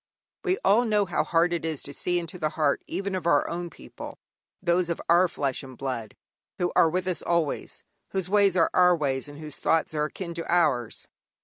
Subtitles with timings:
[0.43, 3.47] We all know how hard it is to see into the heart even of our
[3.47, 4.17] own people,
[4.59, 6.15] those of our flesh and blood
[6.57, 10.33] who are with us always, whose ways are our ways, and whose thoughts are akin
[10.33, 11.07] to ours.